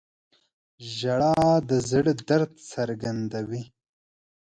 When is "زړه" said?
1.89-2.13